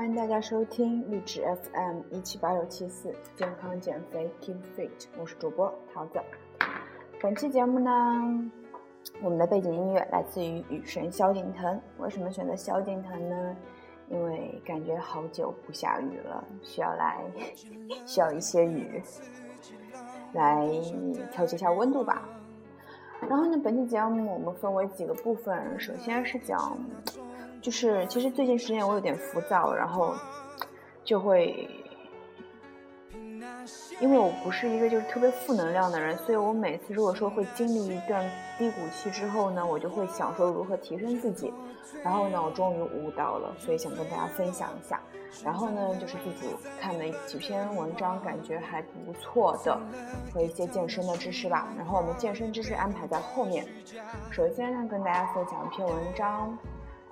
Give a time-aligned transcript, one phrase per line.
[0.00, 4.88] 欢迎大家收听励志 FM 一七八六七四健康减肥 Keep Fit，
[5.18, 6.18] 我是主播桃子。
[7.20, 8.50] 本期节目呢，
[9.22, 11.78] 我们的背景音乐来自于雨神萧敬腾。
[11.98, 13.54] 为什么选择萧敬腾呢？
[14.08, 17.22] 因为感觉好久不下雨了，需要来
[18.06, 19.02] 需要一些雨
[20.32, 20.66] 来
[21.30, 22.26] 调节一下温度吧。
[23.28, 26.74] 然后呢，本期节目我们分为几个部分，首先是讲。
[27.60, 30.14] 就是其实最近时间我有点浮躁，然后
[31.04, 31.68] 就会，
[34.00, 38.24] 因为我不是一个就是特别负能量的人，所以我每次如果说会经历一段
[38.58, 41.52] 低谷期之后呢，我就会想说如何提升自己，
[42.02, 45.00] 然后呢，我终于悟到了，所以想跟大家分享一下。
[45.44, 46.48] 然后呢，就是自己
[46.80, 49.78] 看了几篇文章，感觉还不错的，
[50.34, 51.68] 和一些健身的知识吧。
[51.76, 53.64] 然后我们健身知识安排在后面。
[54.30, 56.58] 首先呢，跟大家分享一篇文章。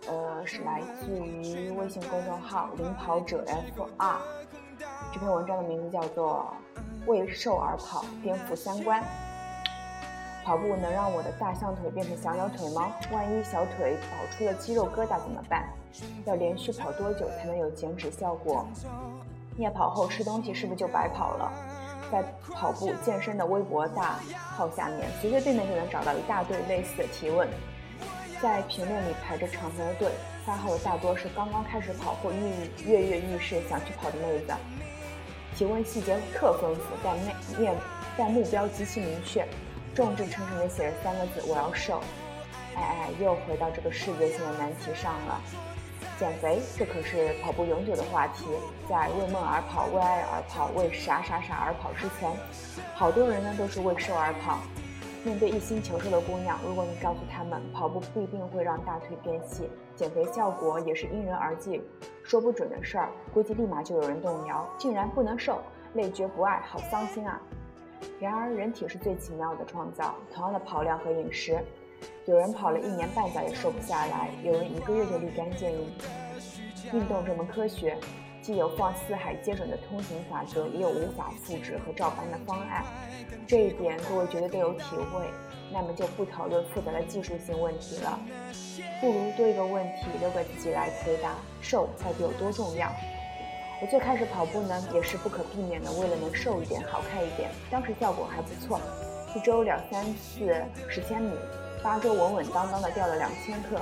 [0.07, 4.17] 呃，是来自于微信公众号“领跑者 FR”。
[5.13, 6.55] 这篇文章的名字叫做
[7.11, 9.03] 《为瘦而跑，颠覆三观》。
[10.45, 12.91] 跑步能让我的大象腿变成小鸟腿吗？
[13.13, 15.69] 万一小腿跑出了肌肉疙瘩怎么办？
[16.25, 18.67] 要连续跑多久才能有减脂效果？
[19.59, 21.53] 夜跑后吃东西是不是就白跑了？
[22.11, 27.47] 在跑步健身的微博大号下面，随随便便就能找到一大堆类似的提问。
[28.41, 30.09] 在评论里排着长长的队，
[30.47, 32.39] 发号大多是刚刚开始跑或跃
[32.87, 34.55] 跃跃欲试想去跑的妹子。
[35.57, 37.75] 提问细节特丰富，但面面
[38.17, 39.45] 但目标极其明确，
[39.93, 42.01] 众志成城的写着三个字：我要瘦。
[42.77, 45.41] 哎哎，又回到这个世界性的难题上了。
[46.17, 48.45] 减肥，这可是跑步永久的话题。
[48.89, 52.31] 在为梦而跑、为爱而跑、为啥啥啥而跑之前，
[52.95, 54.59] 好多人呢都是为瘦而跑。
[55.25, 61.81] 面对一心求瘦的姑娘，如果你告诉她们跑步不一定会让大腿变细，减肥效果也是因人而异，
[62.23, 64.69] 说不准的事儿，估计立马就有人动摇。
[64.79, 65.61] 竟然不能瘦，
[65.95, 67.41] 累觉不爱，好伤心啊！
[68.21, 71.59] 然而，人体是最奇妙的创造，同样的跑量和饮食，
[72.27, 75.91] 有人跑了一年半载也瘦不下来，有人一个月就立竿见影。
[76.93, 77.99] 运动这门科学，
[78.49, 82.83] 既有放四海皆准的通行法则，也有无法复制和照搬的方案。
[83.47, 85.29] 这一点各位绝对都有体会，
[85.71, 88.19] 那么就不讨论复杂的技术性问题了，
[89.03, 92.91] 不如多一个问题留给自己来回答：瘦到底有多重要？
[93.83, 97.51] 我最开始跑步呢，也是不可避免的，为了能瘦一点、好看一点。
[97.71, 98.81] 当时效果还不错，
[99.37, 101.37] 一周两三次十千米，
[101.83, 103.79] 八周稳稳当当的掉了两千克，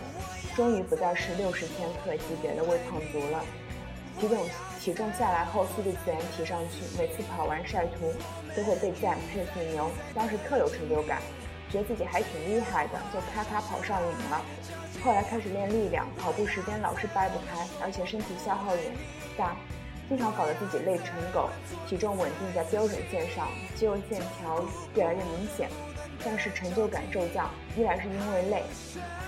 [0.57, 3.45] 终于不再是六十千克级别的微胖族了。
[4.21, 4.49] 体重
[4.81, 6.83] 体重下来后，速度自然提上去。
[6.99, 8.13] 每次跑完晒图，
[8.57, 11.21] 都会被赞佩吹牛，当时特有成就感，
[11.71, 14.43] 觉得自己还挺厉害的，就咔咔跑上瘾了。
[15.05, 18.83] 后来开始练力量，跑步时间老是掰不开，而且身体消耗也
[19.37, 19.55] 大，
[20.09, 21.49] 经常搞得自己累成狗。
[21.87, 25.69] 体重稳定在标准线上，肌肉线条越来越明显，
[26.25, 27.51] 但是成就感骤降。
[27.77, 28.63] 一来是因为累。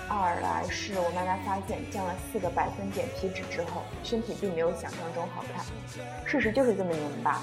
[0.07, 5.63] 二来是我慢慢发现，降了四个百分点皮脂之后，身体并没有想象中好看。
[6.25, 7.41] 事实就是这么拧巴。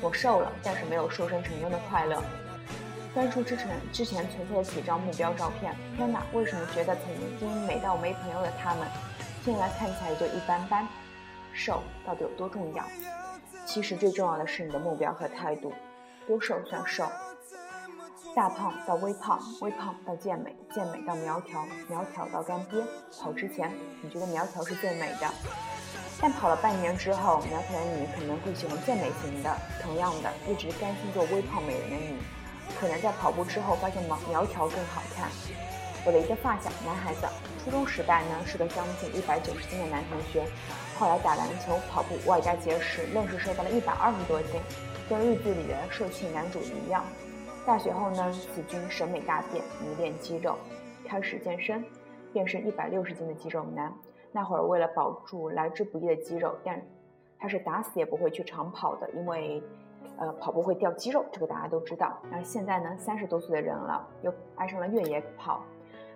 [0.00, 2.22] 我瘦了，但是没有瘦身成功的快乐。
[3.14, 8.86] 翻出之前之前存在的几张目标照片，天哪，为什么觉得曾经美到没朋友的他们，
[9.44, 10.86] 现在看起来就一般般？
[11.54, 12.84] 瘦到底有多重要？
[13.64, 15.72] 其实最重要的是你的目标和态度。
[16.26, 17.08] 多瘦算瘦？
[18.36, 22.84] 大胖到微胖，微胖到健美，健美到苗条，苗条到干瘪。
[23.18, 25.26] 跑之前，你觉得苗条是最美的，
[26.20, 29.56] 但跑了半年之后，苗条的你可能会喜欢健美型的。
[29.82, 32.18] 同样的，一直甘心做微胖美人的你，
[32.78, 35.30] 可能在跑步之后发现苗苗条更好看。
[36.04, 37.26] 我的一个发小，男孩子，
[37.64, 40.44] 初中时代呢是个将近一百九十斤的男同学，
[40.98, 44.60] 后来打篮球、跑步，外加节食，愣是瘦到了一百二十多斤，
[45.08, 47.02] 跟日剧里的瘦气男主一样。
[47.66, 50.56] 大学后呢，子君审美大变，迷恋肌肉，
[51.04, 51.84] 开始健身，
[52.32, 53.92] 变身一百六十斤的肌肉男。
[54.30, 56.80] 那会儿为了保住来之不易的肌肉，但
[57.40, 59.60] 他是打死也不会去长跑的，因为，
[60.16, 62.16] 呃，跑步会掉肌肉，这个大家都知道。
[62.30, 65.60] 而现在呢，三十多岁的人了，又爱上了越野跑，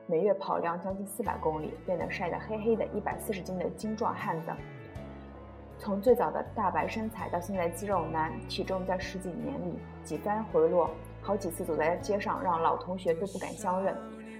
[0.07, 4.53] 每月跑量将近四百公里，变得晒得黑黑的，一百四十斤的精壮汉子。
[5.79, 10.89] 从最早的大白身材到现在肌肉男，体重在十几年里几番回落。
[11.23, 13.97] 好几次走在街上，让老同学都不敢相认。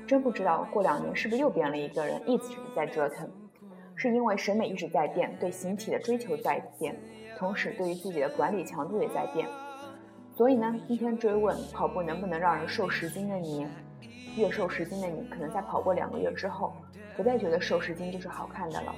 [0.07, 3.31] 真不知道过两年是不是又变了一个人，一直在折腾。
[3.95, 6.99] 是因为审美一直在变，对形体的追求在变，
[7.39, 9.47] 同时对于自己的管理强度也在变。
[10.35, 13.67] 所以呢，今天追问跑步能不能让人瘦十斤的你，
[14.37, 16.73] 越瘦十斤的你，可能在跑过两个月之后，
[17.15, 18.95] 不再觉得瘦十斤就是好看的了。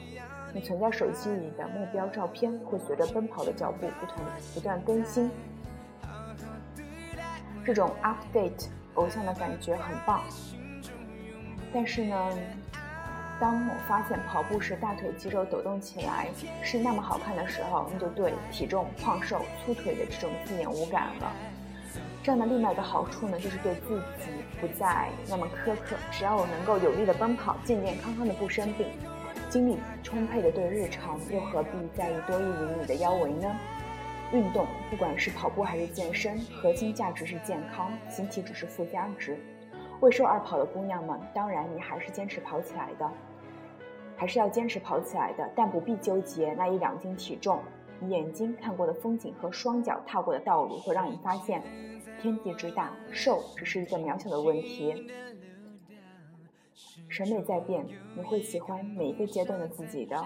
[0.55, 4.23] 你存在手机里的目标照片会随着奔跑的脚步不同
[4.55, 5.29] 不断更新。
[7.65, 10.23] 这种 update 偶像的感觉很棒。
[11.73, 12.39] 但是呢，
[13.41, 16.29] 当我发现跑步时大腿肌肉抖动起来
[16.63, 21.33] 是那么好看的时候，你就对体重、胖瘦、粗腿的这种字眼无感了。
[22.23, 24.31] 这样的另外一个好处呢，就是对自己
[24.61, 25.97] 不再那么苛刻。
[26.11, 28.87] 只要我能够有力的奔跑，健健康康的不生病，
[29.51, 33.49] 精力充沛的对日常，又何必在意多一厘米的腰围呢？
[34.33, 39.39] 运动，不管是跑步还是健身，核心价值是健康，形体只是附加值。
[40.01, 43.11] 为瘦而跑的姑娘们，当然你还是坚持跑起来的，
[44.17, 47.61] 还是要坚持跑起来的，但不必纠结那一两斤体重。
[48.09, 51.63] 眼睛看过的风景和双脚踏过的道路，会让你发现。
[52.21, 55.13] 天地之大，瘦只是一个渺小的问题。
[57.09, 57.87] 审美在变，
[58.17, 60.25] 你会喜欢每一个阶段的自己的。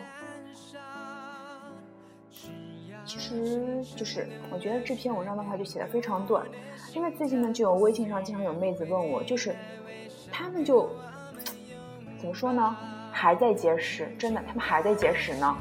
[3.06, 6.44] 其实就是，我觉得这篇文章的话就写的非常短，
[6.92, 9.54] 因为最近呢，就有微信上经常有妹子问我，就是
[10.30, 10.90] 他们就
[12.18, 12.76] 怎么说呢，
[13.12, 15.56] 还在节食，真的，他们还在节食呢。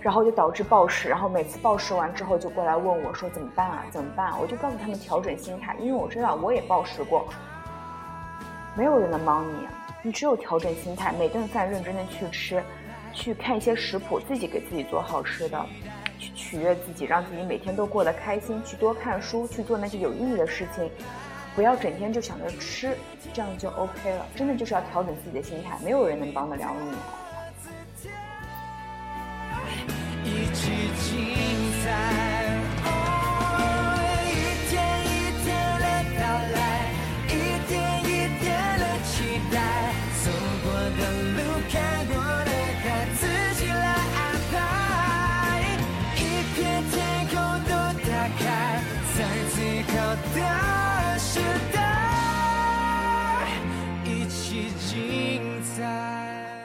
[0.00, 3.84] 然后就导致暴食，然后每次暴食完之后就过来问我说怎么办啊？
[3.92, 4.36] 怎么办？
[4.40, 7.28] 我就告诉他们调整心态，因为我知道我也暴食过，
[8.76, 9.68] 没有人能帮你，
[10.02, 12.60] 你只有调整心态，每顿饭认真的去吃，
[13.12, 15.64] 去看一些食谱，自己给自己做好吃的，
[16.22, 20.88] 去取悦自己，让自己每天都过得开心，去多看书，去做那些有意义的事情，
[21.56, 22.96] 不要整天就想着吃，
[23.34, 24.24] 这样就 OK 了。
[24.36, 26.96] 真的就是要调整自己的心态，没有人能帮得了你。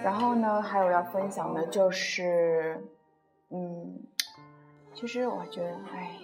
[0.07, 2.81] 然后呢，还有要分享的就是，
[3.49, 3.99] 嗯，
[4.93, 6.17] 其实我觉得，哎，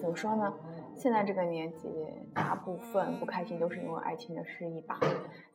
[0.00, 0.50] 怎么说呢？
[0.96, 1.94] 现在这个年纪，
[2.34, 4.98] 大部分不开心都是因为爱情的失意吧。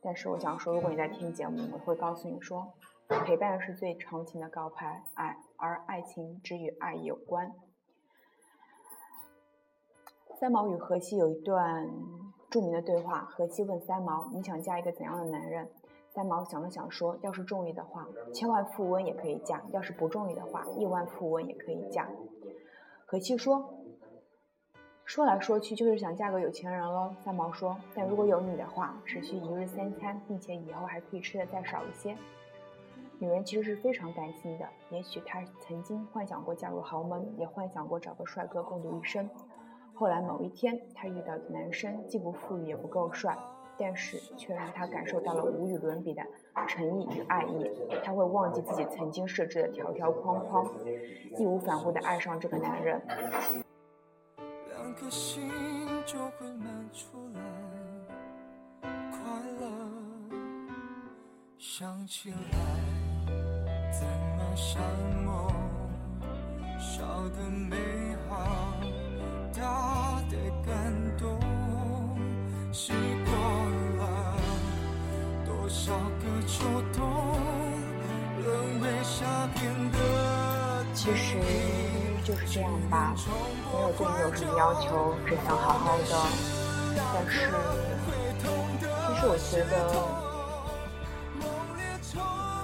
[0.03, 2.71] 但是我想说，如果你在听节目，我会告诉你说，
[3.25, 7.51] 陪伴是最长情的告白，爱而爱情只与爱有关。
[10.39, 11.89] 三毛与荷西有一段
[12.51, 15.71] 著名的对话，荷西问三毛：“你想嫁一个怎样的男人？”
[16.13, 22.09] 三毛想了想说：“要是中意的话，千万富翁也可以嫁；要是不中意的话，亿万富翁也可以嫁。”
[23.07, 23.73] 荷西说
[25.05, 32.13] ：“说来说去就是想嫁个有钱人喽。”三毛说：“但如果有你的话，只需一日三餐，并且以后还可以吃的再少一些。”
[33.17, 39.29] 女人其实是非常担心的，也许她曾经幻想过嫁入豪门，也幻想过找个帅哥共度一生。
[39.93, 43.37] 后来某一天，她遇到的男生既不富裕也不够帅，
[43.77, 46.23] 但是却让她感受到了无与伦比的
[46.67, 47.69] 诚意与爱意。
[48.03, 50.69] 她会忘记自己曾经设置的条条框框，
[51.37, 53.01] 义无反顾地爱上这个男人。
[54.69, 55.49] 两颗心
[56.05, 57.41] 就会满出来，
[59.11, 59.19] 快
[59.59, 59.67] 乐
[61.57, 62.37] 想起来，
[63.91, 64.05] 怎
[64.37, 64.81] 么像
[65.23, 65.47] 梦，
[66.79, 67.77] 少的美
[68.27, 68.37] 好。
[69.53, 70.71] 大的感
[71.17, 71.37] 动，
[75.71, 77.07] 少个秋冬，
[78.43, 79.25] 沦为夏
[79.55, 81.37] 天的其实
[82.25, 83.15] 就是这样吧，
[83.71, 86.03] 没有对你有什么要求，只想好好的。
[87.13, 87.49] 但是，
[88.43, 90.21] 其实我觉得。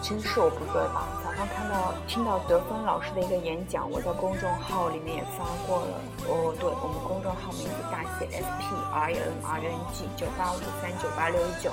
[0.02, 1.08] 其实是我不对吧？
[1.22, 6.00] 早上看到听到德芬老师的一个演讲，我在公众号里面也发过了。
[6.28, 11.72] 哦，对我们公众号名字大写 S P I N R N G 九八五三九八六一九，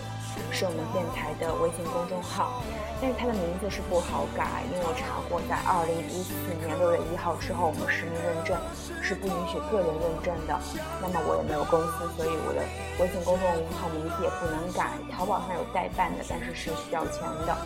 [0.53, 2.63] 是我们电台的微信公众号。
[3.03, 6.33] 但是它的名字是不好改，因为我查过，在二零一四
[6.65, 8.57] 年六月一号之后，我们实名认证
[9.03, 10.57] 是不允许个人认证的。
[11.03, 12.63] 那么我也没有公司，所以我的
[13.03, 13.45] 微信公众
[13.77, 14.97] 号名字也不能改。
[15.11, 17.57] 淘宝上有代办的，但是是需要钱的。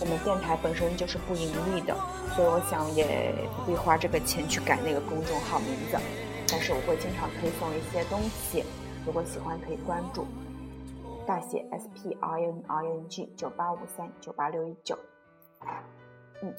[0.00, 0.14] 我们。
[0.24, 1.94] 电台本身就是不盈利的，
[2.34, 5.98] 所以我想也不必花这个钱去改那个公众号名字。
[6.48, 8.64] 但是我会经常推送一些东西，
[9.04, 10.26] 如果喜欢可以关注，
[11.26, 14.98] 大写 S P N I N G 九八五三九八六一九。
[16.42, 16.54] 嗯，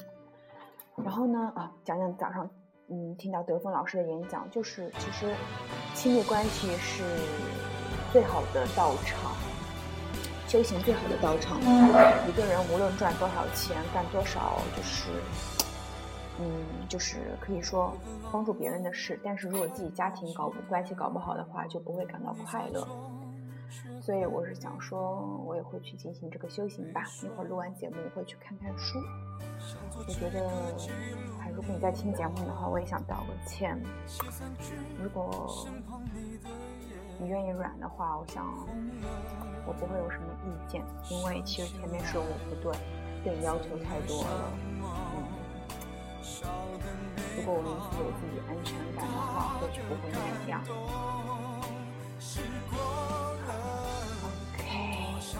[0.96, 2.48] 然后呢啊，讲讲早上
[2.88, 5.34] 嗯听到德峰老师的演讲，就是其实
[5.94, 7.04] 亲密关系是
[8.12, 9.32] 最好的道场。
[10.48, 15.10] 修行最好的道场，一个人无论赚多少钱，干多少就是
[16.38, 17.92] 嗯，就是可以说
[18.30, 22.86] 帮助别人的事，但是如果自己家庭搞关系搞不好的话，就不会感到快乐。
[24.00, 27.04] 所以我是想说，我也会去进行这个修行吧。
[27.22, 28.98] 一会儿录完节目，我会去看看书。
[29.98, 30.48] 我觉得，
[31.38, 33.80] 还如果你在听节目的话，我也想道个歉。
[35.02, 35.66] 如果
[37.18, 38.46] 你愿意软的话，我想
[39.66, 42.76] 我不会有什么意见，因为其实前面是我不对，
[43.24, 44.52] 对你要求太多了。
[44.82, 44.84] 嗯，
[47.36, 50.16] 如果我能给自己安全感的话，或许不会那
[50.48, 50.54] 样。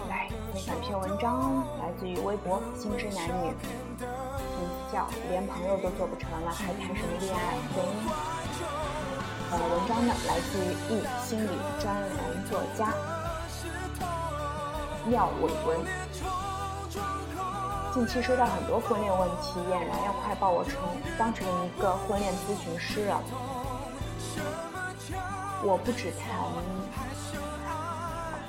[0.09, 3.53] 来分享一篇文章，来自于微博“心之男女”，
[3.99, 7.57] 名字叫“连朋友都做不成了，还谈什么恋爱”。
[7.75, 7.91] 原因。
[9.49, 11.49] 呃，文章呢来自于一心理
[11.79, 12.93] 专栏作家
[15.07, 15.79] 廖伟文。
[17.93, 20.73] 近期收到很多婚恋问题，俨然要快把我成
[21.17, 23.23] 当成一个婚恋咨询师了。
[25.63, 26.29] 我不只谈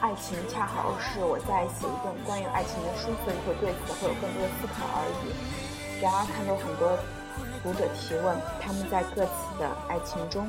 [0.00, 5.34] 爱情，恰好是我在写一本关于爱情的书，所以会对此会有更多的思考而已。
[6.00, 6.98] 然而看到很多。
[7.62, 10.48] 读者提问：他们在各自的爱情中、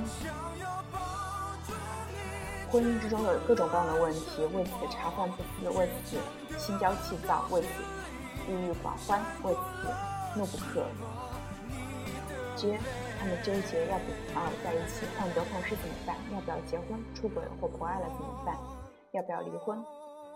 [2.72, 6.18] 婚姻之中有各种各样的问题，为此茶饭不思，为此
[6.58, 7.68] 心焦气躁，为此
[8.48, 9.60] 郁郁寡欢，为此
[10.39, 12.77] 怒不可遏。
[13.20, 16.15] 他们纠结要不要在一起，患得患失怎么办？
[16.34, 17.00] 要不要结婚？
[17.13, 18.56] 出轨或不爱了怎么办？
[19.11, 19.83] 要不要离婚？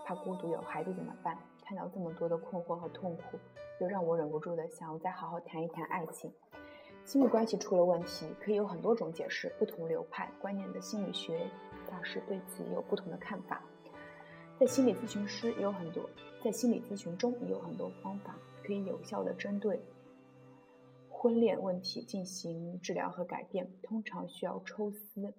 [0.04, 1.38] 怕孤独有孩子怎么办？
[1.64, 3.38] 看到这么多的困惑和痛苦，
[3.80, 6.30] 又让我忍不住的想要再好好谈一谈爱情。
[7.06, 11.48] 亲密关系出了问题，可以有很多种解释，不同流派、观念的心理学
[11.90, 13.62] 大师对此也有不同的看法。
[14.58, 16.08] 在心理咨询师也有很多，
[16.42, 19.82] 在心理咨询中也有很多方法可以有效的针对
[21.08, 23.70] 婚恋问题进行治疗和改变。
[23.82, 25.34] 通常需要抽丝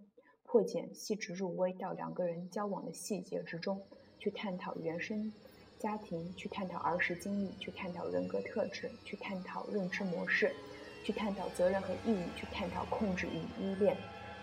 [0.55, 3.81] 破茧、细致入微到两个人交往的细节之中
[4.17, 5.29] 去探讨原生
[5.77, 10.55] 家庭，去探讨儿时经历，去探讨人格特质，去探讨认知模式。
[11.03, 13.97] 去探讨责任和意义，去探讨控制与依恋，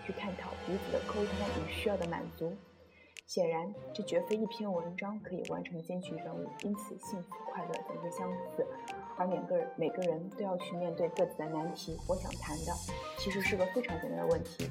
[0.05, 2.55] 去探讨彼此的沟通与需要的满足。
[3.25, 8.67] 显然，这绝非一篇文章可以完成的艰巨任务，因此幸福快乐总是相似，
[9.17, 11.97] 而每个人每个人都要去面对各自的难题。
[12.07, 12.71] 我想谈的
[13.17, 14.69] 其实是个非常简单的问题，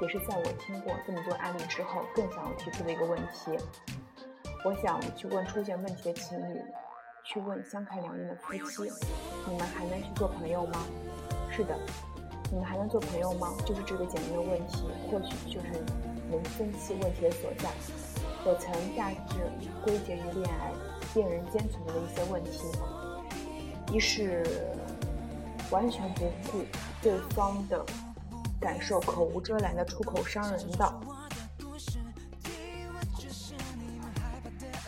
[0.00, 3.56] 也是在我听过这么多案例之后更想要提出的一个问题。
[4.64, 6.60] 我想去问出现问题的情侣，
[7.22, 8.90] 去问相看两厌的夫妻：
[9.46, 10.84] 你们还能去做朋友吗？
[11.50, 11.78] 是的，
[12.50, 13.48] 你们还能做朋友吗？
[13.66, 15.84] 就是这个简单的问题，或许就是
[16.30, 17.68] 能分析问题的所在。
[18.46, 19.50] 我曾大致
[19.82, 20.72] 归结于恋爱
[21.14, 22.60] 恋人间存在的一些问题：
[23.92, 24.42] 一是
[25.70, 26.64] 完全不顾
[27.00, 27.84] 对方的
[28.64, 30.84] 感受，口无遮拦的出口伤人的，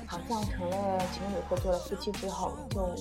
[0.07, 2.97] 好像成了情侣或做了夫妻之后就。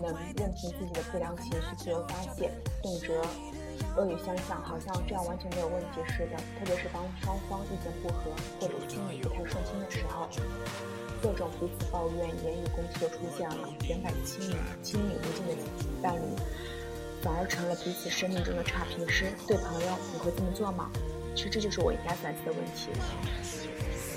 [0.00, 3.20] 能任凭自己的不良情绪自由发泄，动辄
[3.96, 6.36] 恶语相向，好像这样完全没有问题似的。
[6.56, 8.30] 特别是当双方意见不合
[8.60, 10.28] 或者心里不太顺心的时候，
[11.20, 13.68] 各种彼此抱怨、言语攻击就出现了。
[13.88, 14.54] 原本亲密、
[14.84, 15.64] 亲密无间的
[16.00, 16.22] 伴侣，
[17.22, 19.32] 反而成了彼此生命中的差评师。
[19.46, 20.90] 对朋友，你会这么做吗？
[21.34, 22.88] 其实这就是我应该反思的问题。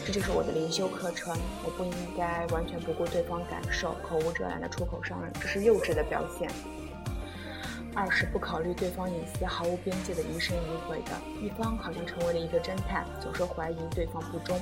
[0.05, 1.37] 这就是我的灵修课程。
[1.63, 6.49] 我不应该完全不顾对方感受，口无遮拦的出口伤人，这是幼稚的表现。
[7.93, 14.57] 二是不考虑对方隐私，毫无边界的疑神疑鬼的，一方好像成为了一个侦探，总是怀疑对方不忠，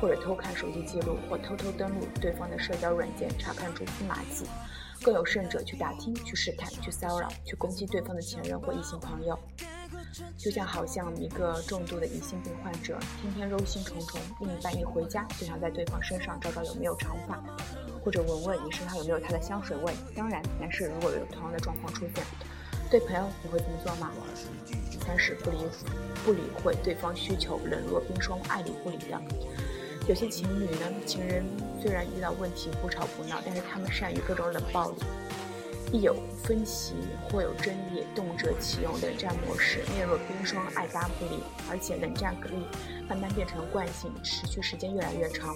[0.00, 4.46] 或者偷看手机记录，或偷偷登录对方的社交软件查看蛛丝马迹，
[5.02, 9.38] 更有甚者去打听、去试探、去骚扰、去攻击对方的前任或异性朋友。
[10.36, 17.42] 就像好像一个重度的疑心病患者，天天忧心忡忡，另一半一回家就想在对方身上找找有没有长发，
[18.04, 19.92] 或者闻闻你身上有没有他的香水味。
[20.14, 22.22] 当然，男士如果有同样的状况出现，
[22.90, 24.10] 对朋友你会这么做吗？
[25.06, 25.56] 三是不理
[26.24, 29.20] 不理会对方需求，冷若冰霜，爱理不理的。
[30.08, 31.44] 有些情侣呢，情人
[31.80, 34.96] 虽然遇到问题不吵不闹，但是他们善于各种冷暴力。
[35.92, 42.66] 一有分歧或有争议，动辄启用冷战模式，面若冰霜，爱搭不理，而且冷战可以
[43.08, 45.54] 慢慢变成惯性，持续时间越来越长，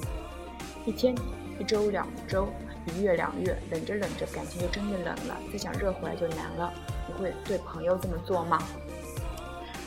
[0.84, 1.14] 一天、
[1.58, 2.48] 一周、两周、
[2.86, 6.72] 一月、两月，冷着冷着，感情就真的冷了，再想热回来就难了。
[7.08, 8.62] 你会对朋友这么做吗？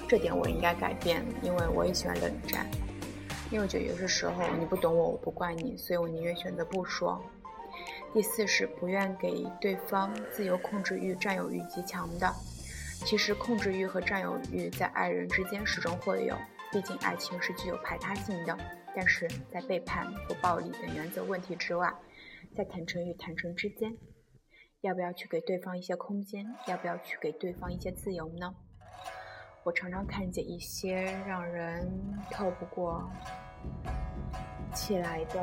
[0.07, 2.65] 这点我应该改变，因为我也喜欢冷战，
[3.51, 7.19] 因为我觉得有些时候你不懂我，我不怪你，所以我宁愿选择不说。
[8.13, 12.31] 第四是不愿给对方自由控制欲、占有欲极强的，
[13.05, 16.35] 其实，控制欲和占有欲在爱人之间始终会有，
[16.71, 18.57] 毕竟爱情是具有排他性的。
[18.95, 21.93] 但是在背叛、不暴力等原则问题之外，
[22.55, 23.95] 在坦诚与坦诚之间，
[24.81, 26.45] 要不要去给对方一些空间？
[26.67, 28.55] 要不要去给对方一些自由呢？
[29.69, 30.95] 我常常看见一些
[31.27, 31.87] 让人
[32.31, 33.07] 透不过
[34.73, 35.35] 气来的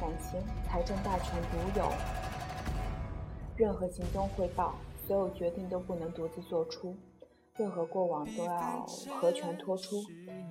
[0.00, 1.88] 感情，财政大权独有，
[3.54, 4.74] 任何行动汇报，
[5.06, 6.96] 所有决定都不能独自做出。
[7.54, 8.84] 任何过往都要
[9.20, 10.02] 合权托出，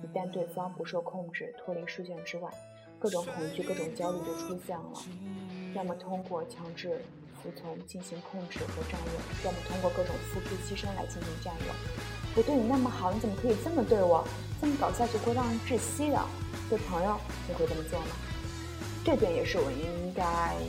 [0.02, 2.50] 一旦对方不受控制，脱离视线之外，
[2.98, 4.90] 各种恐惧、各种焦虑就出现了。
[5.74, 7.02] 要么通过强制
[7.42, 9.12] 服从进行控制和占有，
[9.44, 11.74] 要么通过各种付出牺牲来进行占有。
[12.36, 14.26] 我对你那么好，你怎么可以这么对我？
[14.60, 16.24] 这么搞下去会让人窒息的。
[16.70, 17.18] 对朋友，
[17.48, 18.06] 你会这么做吗？
[19.04, 20.22] 这点也是我应该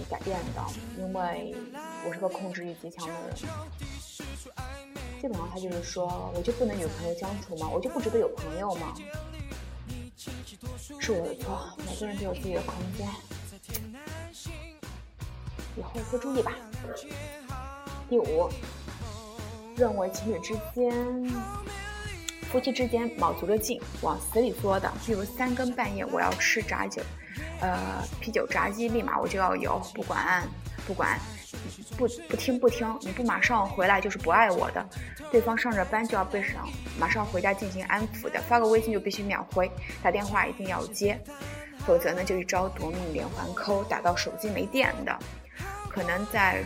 [0.10, 0.62] 改变的，
[0.98, 1.56] 因为
[2.06, 3.36] 我是个控制欲极强的人。
[5.22, 7.70] 基本上他就是说，我就不能与朋友相处吗？
[7.72, 8.94] 我就不值得有朋友吗？
[11.00, 13.08] 是我的错，每个人都有自己的空间，
[15.78, 16.52] 以后多注意吧。
[18.10, 18.50] 第五，
[19.76, 20.94] 认为情侣之间、
[22.52, 27.02] 夫妻之间卯足了劲往死里作的，譬如三更半夜我要吃炸酒，
[27.60, 30.48] 呃，啤酒炸鸡，立马我就要有，不管
[30.88, 31.20] 不管。
[31.96, 34.84] 不不听不听，你不马上回来就是不爱我的。
[35.32, 36.68] 对方上着班就要背上，
[37.00, 38.42] 马上回家进行安抚的。
[38.50, 41.18] 发个微信就必须秒回，打电话一定要接，
[41.86, 45.18] 否则呢就一招夺命连环扣，打到手机没电的。
[45.94, 46.64] 可能在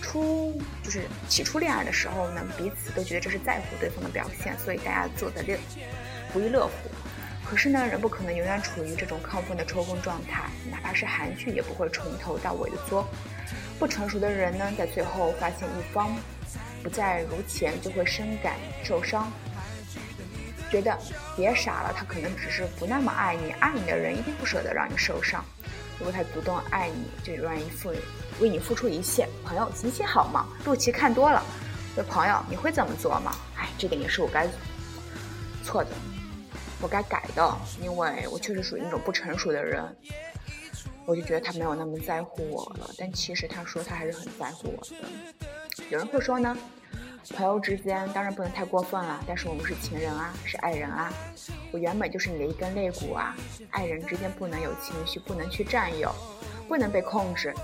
[0.00, 5.58] 初就是起初恋爱的时候呢，彼此都觉得这是在乎对方的表现，所以大家做的乐
[6.32, 6.72] 不亦乐乎。
[7.44, 13.08] 可是呢，人不可能永远处于这种亢奋的抽风状态，哪怕是韩剧也不会从头到尾的作。
[13.78, 16.16] 不成熟的人呢，在最后发现一方
[16.82, 19.32] 不再如前，就会深感受伤，
[20.70, 20.96] 觉得
[21.36, 25.44] 别傻了，他可能只是不那么爱你，爱你的人一定不舍得让你受伤。
[26.00, 27.92] 如果他主动爱你，就愿意付
[28.40, 29.28] 为你付出一切。
[29.44, 31.40] 朋友，行行好嘛，陆琪看多了，
[31.94, 33.36] 说朋友，你会怎么做吗？
[33.56, 34.48] 哎，这点也是我该
[35.62, 35.90] 错的。
[36.80, 39.84] 我该改的，因为我确实属于那种不成熟的人，
[41.04, 42.90] 我就觉得他没有那么在乎我了。
[42.96, 45.84] 但其实他说他还是很在乎我的。
[45.90, 46.56] 有人会说呢，
[47.36, 51.12] 朋友之间当然不能太过分了，但是我们是情人啊，是爱人啊，
[51.70, 53.36] 我原本就是你的一根肋骨啊。
[53.70, 56.12] 爱人之间不能有情绪，不能去占有，
[56.66, 57.54] 不能被控制，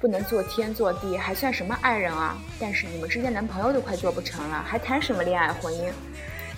[0.00, 2.36] 不能做天做地，还算什么爱人啊？
[2.60, 5.90] 但是你们之间连朋友都快做不成了，还谈什么恋爱婚姻？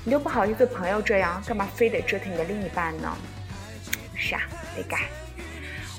[0.05, 3.17] 你都不好意思朋友这样，干嘛非得折腾你的另一半呢？
[4.15, 4.43] 是啊，
[4.77, 5.09] 得改。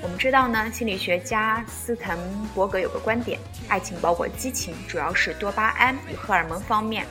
[0.03, 2.17] 我们知道呢，心理学家斯滕
[2.55, 7.05] 伯格有个观点：爱情包括激情，主要是多巴胺与荷尔蒙方面。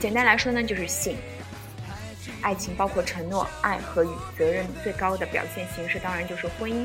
[0.00, 1.16] 简单来说呢，就是性。
[2.42, 6.84] 爱情包括承诺、爱和与责任，最高的表现形式当然就是婚姻。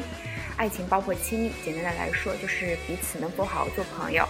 [0.57, 4.27] 爱情包括亲密，简单的来说就是彼此能否好好做朋友。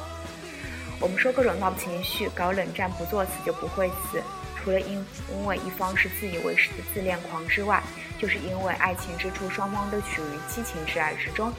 [0.99, 4.21] 我们说各种闹情绪、搞冷战不作死就不会死。
[4.63, 7.81] 除了因因为一方是自以为是的自恋狂之外，
[8.19, 11.51] 就是因为爱情之初双方都处于激情之爱之中。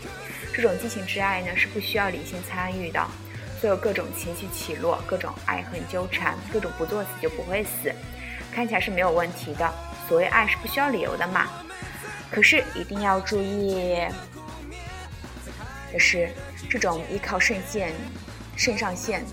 [0.55, 3.05] 这种激情之爱呢是不需要理性参与的，
[3.61, 7.93] 所有各种情绪起落，各种爱恨纠缠，各种不作死就不会死，
[8.55, 9.73] 看起来是没有问题的。
[10.09, 11.49] 所谓爱是不需要理由的嘛。
[12.31, 14.07] 可是一定要注意
[15.93, 16.31] 的是，
[16.71, 17.93] 这种依靠肾腺、
[18.57, 19.25] 肾上腺。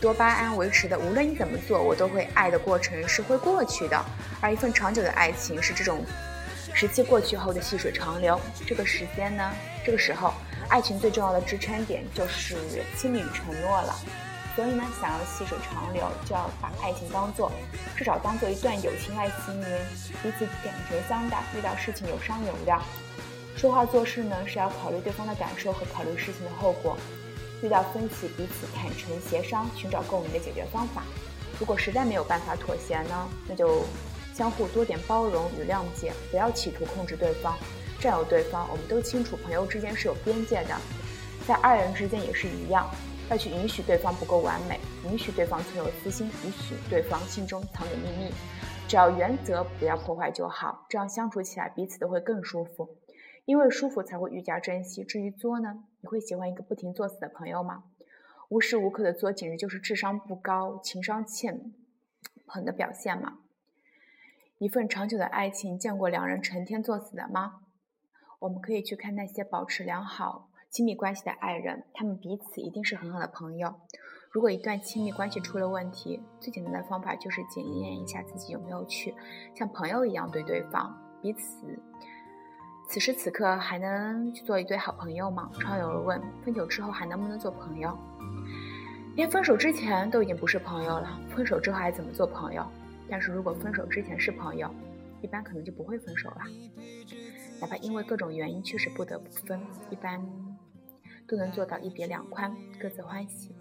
[0.00, 4.04] 多巴胺维持的，无论你怎么做，我都会爱的过程是会过去的。
[4.40, 6.04] 而一份长久的爱情是这种
[6.74, 8.40] 时期过去后的细水长流。
[8.66, 9.52] 这个时间呢，
[9.84, 10.32] 这个时候，
[10.68, 12.56] 爱情最重要的支撑点就是
[12.96, 13.94] 亲密与承诺了。
[14.54, 17.52] 所以呢，想要细水长流，就要把爱情当做
[17.94, 19.68] 至少当做一段友情来经营，
[20.22, 22.82] 彼此感觉相待，遇到事情有商有量。
[23.54, 26.96] 说话做事呢，是要考虑对方的感受和考虑事情的后果。
[27.62, 31.02] 遇到分歧，彼此坦诚协商，寻找共赢的解决方法。
[31.58, 33.82] 如果实在没有办法妥协呢，那就
[34.34, 37.56] 相互多点包容与谅解，不要企图控制对方、
[37.98, 38.68] 占有对方。
[38.70, 40.76] 我们都清楚，朋友之间是有边界的，
[41.46, 42.86] 在爱人之间也是一样，
[43.30, 44.78] 要去允许对方不够完美，
[45.10, 48.30] 允许对方存有私心，允许对方心中藏有秘密。
[48.86, 52.88] 只要原则不要破坏就好，这样相处起来彼此都会更舒服。
[53.46, 55.04] 因为舒服才会愈加珍惜。
[55.04, 55.72] 至于作呢？
[56.06, 57.82] 你会喜欢一个不停作死的朋友吗？
[58.48, 61.72] 无时无刻的作，简直就是智商不高、情商欠
[62.46, 63.38] 捧的表现嘛。
[64.58, 67.62] 一份长久的爱情，见过两人成天作死的吗？
[68.38, 73.74] 我们可以去看那些保持良好亲密关系的爱人，他们彼此一定是很好的朋友。
[74.30, 79.12] 如果一段亲密关系出了问题，最简单的方法就是检验一下自己有没有去
[79.56, 81.66] 像朋友一样对对方，彼此
[82.88, 85.50] 此时此刻还能去做一对好朋友吗？
[85.60, 87.96] 常有人问，分手之后还能不能做朋友？
[89.16, 92.64] 连分手之前都已经不是朋友了，分手之后还怎么做朋友？
[93.10, 94.72] 但是如果分手之前是朋友，
[95.20, 96.42] 一般可能就不会分手了。
[97.60, 100.24] 哪怕因为各种原因确实不得不分，一般
[101.26, 103.54] 都能做到一别两宽，各自欢喜。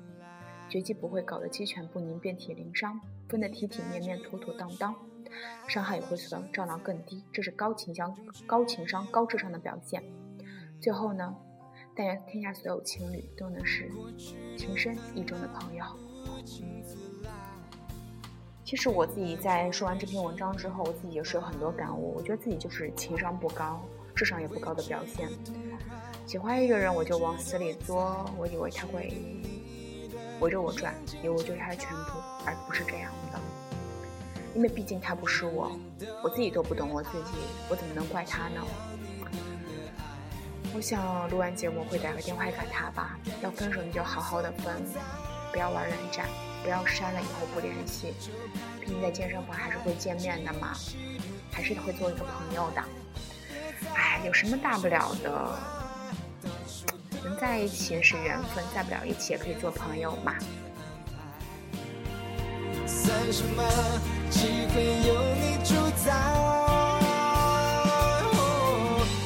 [0.69, 4.95] 绝技不会搞得鸡犬不宁、遍体鳞伤，分得体体面面、妥妥当当，
[5.67, 7.24] 伤害也会随着照量更低。
[7.32, 10.04] 这是高情商、高情商、高智商的表现。
[10.82, 11.36] 最后呢？
[11.98, 13.89] 但愿天下所有情侣都能是
[14.58, 15.86] 情深意重的朋友。
[18.65, 22.13] 其实我自己在说完这篇文章之后，我自己也是有很多感悟。
[22.13, 23.82] 我觉得自己就是情商不高、
[24.13, 25.30] 智商也不高的表现。
[26.26, 29.13] 喜欢一个人，我就往死里作，我以为他会
[30.41, 30.93] 围着我转，
[31.24, 33.39] 以为我就是他的全部，而不是这样的。
[34.55, 35.77] 因为毕竟他不是我，
[36.23, 37.33] 我自己都不懂我自己，
[37.69, 38.61] 我怎么能怪他呢？
[40.73, 43.19] 我想录完节目会打个电话给他吧。
[43.41, 44.81] 要分手你就好好的分，
[45.51, 46.25] 不要玩冷战，
[46.63, 48.13] 不要删了以后不联系。
[48.79, 50.73] 毕竟在健身房还是会见面的嘛，
[51.51, 52.83] 还是会做一个朋友的。
[53.93, 55.59] 哎，有什么大不了的？
[57.23, 60.33] 能在一起是缘分，在不了一起也可以做朋友嘛。
[62.88, 63.63] 算什么？
[64.30, 66.12] 机会有你主宰。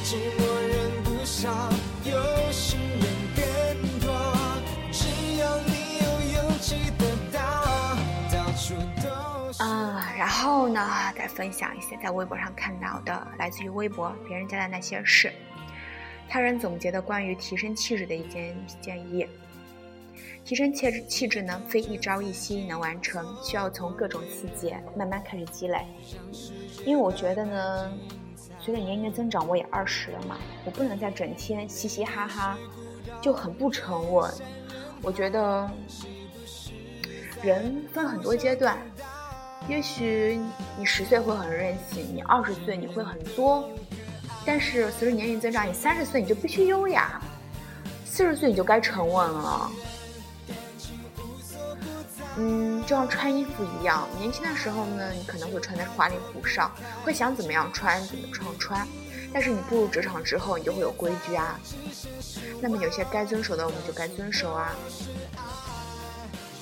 [0.04, 1.52] 寂寞人不想
[2.04, 2.12] 有
[2.52, 3.04] 诗人
[3.36, 3.42] 更
[4.00, 4.06] 多。
[4.90, 7.38] 只要你有勇气得到，
[8.32, 9.08] 到处都
[9.64, 15.32] 啊然后呢，再分享一些在微博上看到的，来自于微博别人家的那些事。
[16.28, 19.26] 他人总结的关于提升气质的一件建议：
[20.44, 25.86] 提升气质气质呢，非一朝一夕能完成，需要从各种细节慢慢开始积累。
[26.84, 27.92] 因为我觉得呢，
[28.58, 32.58] 随着年龄的增长，我也二十了嘛，我不能再整天嘻嘻哈哈，
[33.20, 34.28] 就很不沉稳。
[35.02, 35.70] 我觉得
[37.42, 38.76] 人分很多阶段。
[39.68, 40.40] 也许
[40.76, 43.68] 你十岁会很任性，你二十岁你会很作，
[44.44, 47.20] 但是随着年龄增长，你三十岁你就必须优雅，
[48.04, 49.70] 四十岁你就该沉稳了。
[52.36, 56.70] 嗯，就像穿衣服一样，年轻的时候呢，你可能会穿的花里胡哨，
[57.04, 58.88] 会想怎么样穿怎么穿穿，
[59.32, 61.58] 但是你步入职场之后，你就会有规矩啊。
[62.60, 64.74] 那么有些该遵守的我们就该遵守啊。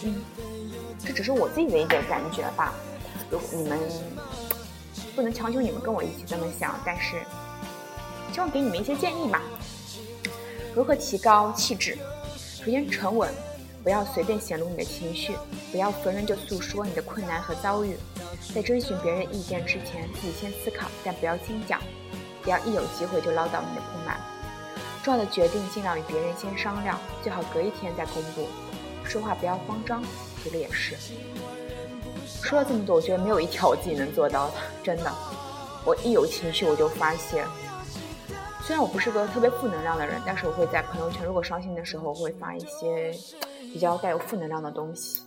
[0.02, 0.22] 嗯，
[1.04, 2.72] 这只是我自己的一个感觉吧。
[3.30, 3.78] 如你们
[5.14, 7.16] 不能强求你们跟我一起这么想，但是
[8.32, 9.42] 希望给你们一些建议吧。
[10.74, 11.98] 如何提高气质？
[12.36, 13.32] 首先沉稳，
[13.82, 15.34] 不要随便显露你的情绪，
[15.70, 17.96] 不要逢人就诉说你的困难和遭遇。
[18.54, 21.80] 在征询别人意见之前，自己先思考，但不要先讲，
[22.42, 24.20] 不要一有机会就唠叨你的不满。
[25.02, 28.46] 重要的决定尽量与别人先商量，最好隔一天再公布。
[29.04, 30.02] 说话不要慌张，
[30.44, 30.94] 这个也是。
[32.42, 35.12] 说了这么多，我觉得没有一条我自己能做到的，真的。
[35.84, 37.44] 我一有情绪我就发泄。
[38.62, 43.14] 虽然我不是个特别负能量的人，但是我会在朋友圈，如果伤心的时候，会发一些
[43.72, 45.22] 比较带有负能量的东西。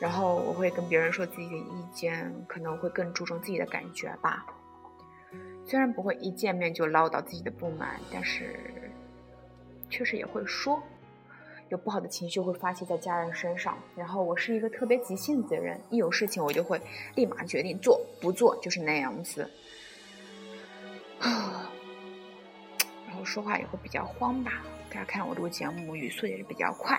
[0.00, 4.46] 然后我会跟别人说自己的意见，可能会更注重自己的感觉吧。
[5.66, 8.90] 虽然不会一见面就唠叨自己的不满，但是
[9.88, 10.82] 确实也会说。
[11.68, 16.80] 有不好的情绪会发泄在家人身上，然后我是一个特别急性子的人，一有事情我就会
[17.14, 19.48] 立马决定做，不做就是那样子。
[21.20, 21.30] 然
[23.20, 26.98] 后说话也会比较慌吧，大家看我录节目语速也是比较快，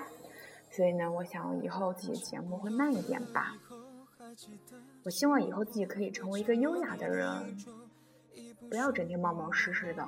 [0.69, 3.57] 所以呢，我想以后自己的节目会慢一点吧。
[5.03, 7.57] 我希望以后自己可以成为一个优雅的人，
[8.69, 10.07] 不要整天冒冒失失的。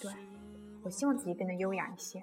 [0.00, 0.10] 对。
[0.82, 2.22] 我希望自己变得优雅一些。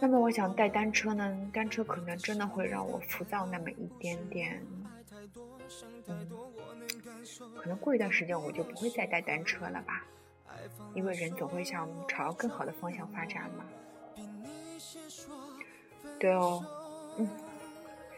[0.00, 1.50] 那么，我想带单车呢？
[1.52, 4.64] 单车可能真的会让我浮躁那么一点点。
[6.06, 6.28] 嗯，
[7.60, 10.04] 可能过一段时间我就不会再带单车了吧？
[10.94, 13.64] 因为人总会向朝更好的方向发展嘛。
[16.18, 16.64] 对哦，
[17.18, 17.28] 嗯。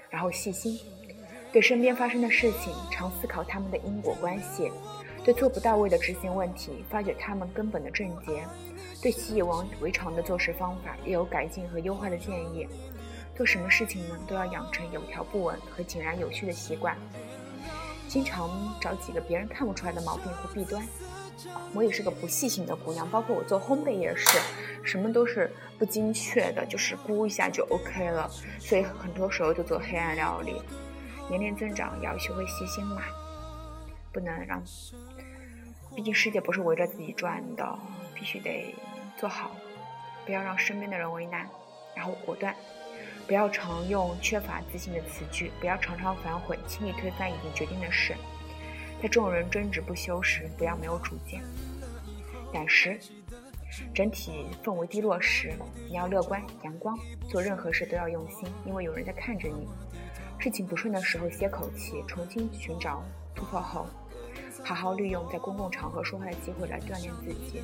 [0.09, 0.81] 然后细心，
[1.53, 4.71] 对身边发生的事情常思考他们的因果关系，
[5.25, 8.43] 对做不到位的执行问题发掘他们根本的症结。
[9.03, 9.43] 对习以
[9.81, 12.67] 为常的做事方法也有改进和优化的建议。
[13.37, 16.97] 做什么事情呢，都要养成有条不紊和井然有序的习惯。
[18.09, 20.83] 经常找几个别人看不出来的毛病和弊端，
[21.75, 24.39] 我也是个不细心的姑娘，包括我做烘焙也是，
[24.83, 28.29] 什么都是不精确的，就是估一下就 OK 了。
[28.59, 30.61] 所以很多时候就做黑暗料理。
[31.29, 33.03] 年龄增长也，要学会细心嘛，
[34.11, 34.63] 不能让，
[35.95, 37.79] 毕竟世界不是围着自己转的，
[38.15, 38.75] 必须得
[39.19, 39.51] 做好，
[40.25, 41.47] 不要让身边的人为难，
[41.95, 42.57] 然后果断，
[43.29, 48.17] 不要常用缺乏自信的词句，不要常常反悔，轻易推翻已经决定的事。
[49.03, 51.43] 在众人争执不休时，不要没有主见；
[52.51, 52.99] 胆识，
[53.95, 55.53] 整体氛围低落时，
[55.89, 56.99] 你要乐观阳光。
[57.29, 59.69] 做任何事都要用心，因为有人在看着你。
[60.39, 63.87] 事情不顺的时候歇口气，重新寻找突破后，
[64.65, 67.63] 好好利用在公共场合说话的机会来锻炼自己。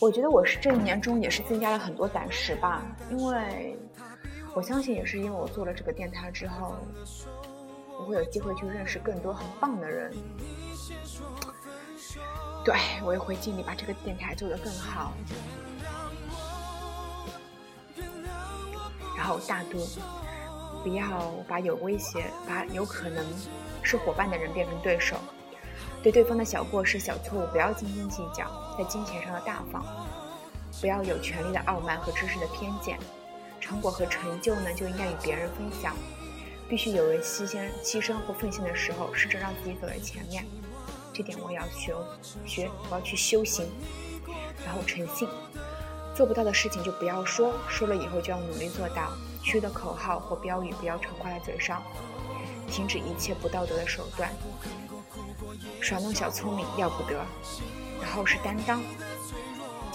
[0.00, 3.76] 我觉得我是这一年中也是增加了很多胆识吧，因为
[4.56, 6.74] 我相信也是因为我做了这个电台之后。
[7.98, 10.12] 我会有机会去认识更多很棒的人，
[12.62, 15.14] 对我也会尽力把这个电台做得更好。
[19.16, 19.78] 然后大度，
[20.84, 23.24] 不要把有威胁、把有可能
[23.82, 25.16] 是伙伴的人变成对手。
[26.02, 28.44] 对对方的小过失、小错误不要斤斤计较，
[28.76, 29.82] 在金钱上的大方，
[30.82, 32.98] 不要有权利的傲慢和知识的偏见。
[33.66, 35.96] 成果和成就呢，就应该与别人分享。
[36.68, 40.46] 必须有人牺牲、牺牲或奉献的时候，试着让自己走在前面。
[41.12, 41.92] 这点我也要学
[42.46, 43.66] 学，我要去修行。
[44.64, 45.28] 然后诚信，
[46.14, 49.12] 做不到的事情就不要说，说了以后就要努力做到。
[49.42, 51.82] 虚的口号或标语不要常挂在嘴上。
[52.68, 54.30] 停止一切不道德的手段，
[55.80, 57.24] 耍弄小聪明要不得。
[58.02, 58.82] 然后是担当，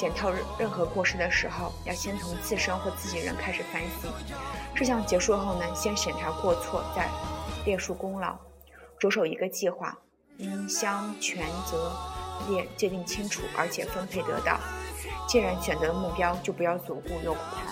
[0.02, 4.12] 检讨任何过失的时候，要先从自身或自己人开始反省。
[4.74, 7.08] 这项结束后呢，先审查过错，再
[7.66, 8.36] 列述功劳，
[8.98, 9.96] 着手一个计划，
[10.38, 11.92] 应将权责
[12.50, 14.60] 列界定清楚，而且分配得当。
[15.28, 17.72] 既然选择了目标，就不要左顾右盼。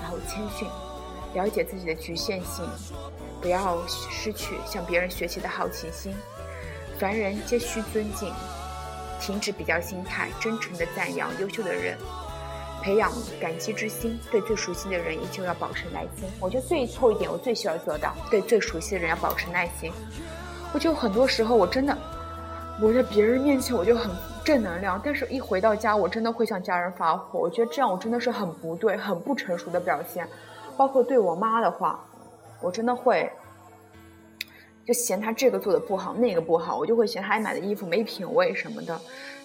[0.00, 0.66] 然后谦逊，
[1.34, 2.66] 了解自己的局限性，
[3.42, 6.16] 不要失去向别人学习的好奇心。
[6.98, 8.32] 凡人皆需尊敬，
[9.20, 11.96] 停止比较心态，真诚的赞扬优秀的人。
[12.82, 16.26] 培养感激之心，对最熟悉的人依旧要保持耐心。
[16.40, 19.92] 我觉得最后一点，我最需要做到，对最熟悉的人要保持耐心。
[20.72, 21.94] 我就很多时候，我真的，
[22.80, 24.10] 我在别人面前我就很
[24.42, 27.38] 正能量，但是一回到家，我真的会向家人发火。
[27.38, 30.26] 我觉得这样我真的是很不对、很不成熟的表现。
[30.78, 32.02] 包括对我妈的话，
[32.62, 33.30] 我真的会
[34.90, 39.00] 就嫌她这个做的不好，那个不好，我就会嫌她买的衣服没品位什么的。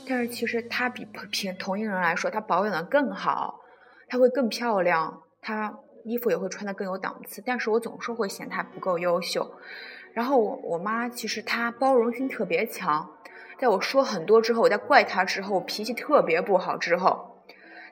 [0.09, 3.59] 但是其实她比平同龄人来说，她保养的更好，
[4.09, 5.71] 她会更漂亮，她
[6.03, 7.43] 衣服也会穿的更有档次。
[7.45, 9.47] 但是我总是会嫌她不够优秀。
[10.13, 13.07] 然后我我妈其实她包容心特别强，
[13.59, 17.43] 在我说很多之后，我在怪她之后，脾气特别不好之后，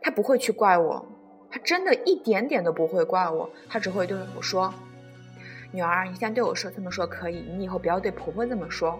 [0.01, 1.05] 她不会去怪我，
[1.51, 4.73] 她真的一点点都不会怪我，她只会对我说
[5.73, 8.97] ：“女儿，你现在对我说这么说可以，你以后不要对婆婆这么说。”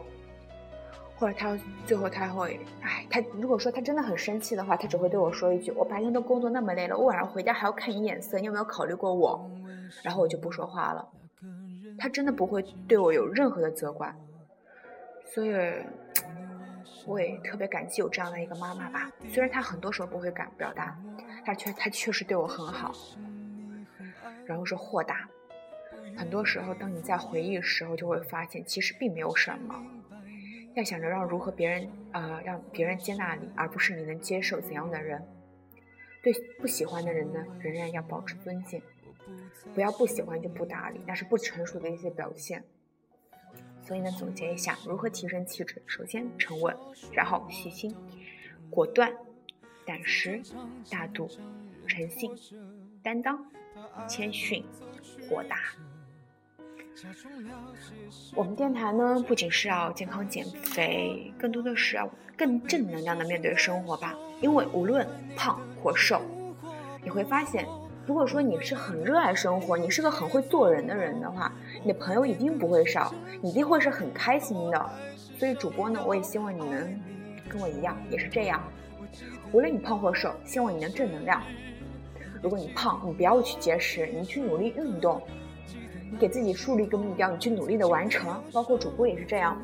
[1.16, 9.50] 或者他最后他会，哎，他如果说他真的很生气的话，他只会对我说一句：“我白天都工作那么累了，我晚上回家还要看你眼色，你有没有考虑过我？”
[10.04, 11.08] 然后我就不说话了。
[12.00, 14.14] 他真的不会对我有任何的责怪，
[15.24, 15.54] 所以
[17.06, 19.10] 我也特别感激有这样的一个妈妈吧。
[19.30, 20.98] 虽然他很多时候不会敢表达，
[21.46, 22.92] 但确他确实对我很好。
[24.46, 25.30] 然后是豁达，
[26.16, 29.86] 很多时候当你在回忆的时候，就会发现其实并没有什么。
[30.76, 35.24] 要想着让如何别人啊，让别人接纳你，而不是你能接受怎样的人。
[36.24, 38.82] 对不喜欢的人呢，仍然要保持尊敬，
[39.76, 42.64] 不要不喜欢就不搭理，那是不成熟的一些表现。
[43.86, 45.82] 所以呢，总结一下，如何提升气质？
[45.86, 46.76] 首先沉稳，
[47.12, 47.94] 然后细心、
[48.70, 49.14] 果断、
[49.86, 50.42] 胆识、
[50.90, 51.30] 大度、
[51.86, 52.32] 诚信、
[53.04, 53.46] 担当、
[54.08, 54.64] 谦逊、
[55.30, 55.58] 豁达。
[58.36, 64.16] 我们电台呢，不仅是要健康减肥，更多的是要更正能量的面对生活吧。
[64.42, 66.22] 因为无论胖或瘦，
[67.04, 67.68] 你会发现，
[68.06, 71.52] 如果说你是很热爱生活，你是个很会做人的人的话，
[71.84, 74.90] 你的朋友一定不会少，一定会是很开心的。
[75.38, 77.02] 所以主播呢，我也希望你能
[77.50, 78.62] 跟我一样，也是这样。
[79.52, 81.42] 无论你胖或瘦，希望你能正能量。
[82.42, 85.22] 如果你胖，你不要去节食，你去努力运动。
[86.14, 88.40] 你给自己树立一个目标，你去努力的完成。
[88.54, 89.60] 包括主播也是这样，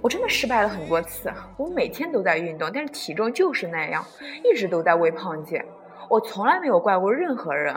[0.00, 1.30] 我真的失败了很多次。
[1.58, 4.02] 我每天都在运动，但是体重就是那样，
[4.42, 5.62] 一直都在微胖界。
[6.08, 7.76] 我从来没有怪过任何人，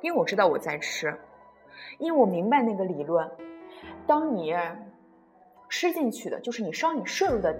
[0.00, 1.14] 因为我知道我在吃，
[1.98, 3.30] 因为我明白那个理论。
[4.06, 4.56] 当你
[5.68, 7.54] 吃进去的，就是你伤你摄入的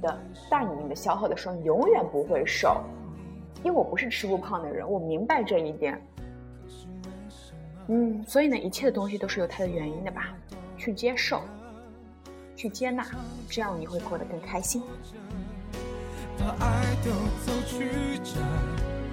[0.00, 0.18] 的
[0.50, 2.80] 大米的消耗的时候，你永远不会瘦。
[3.62, 6.00] 因为我不是吃不胖的人，我明白这一点。
[7.92, 10.28] 嗯，所以呢，一切的东西都是有它的原因的吧？
[10.78, 11.42] 去接受，
[12.54, 13.04] 去接纳，
[13.48, 14.80] 这样你会过得更开心。
[16.38, 17.10] 把爱都
[17.44, 17.90] 走曲
[18.22, 18.38] 折，